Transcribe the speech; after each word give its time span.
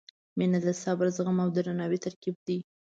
•مینه 0.37 0.59
د 0.65 0.67
صبر، 0.83 1.05
زغم 1.17 1.37
او 1.43 1.49
درناوي 1.55 1.99
ترکیب 2.05 2.35
دی. 2.47 2.57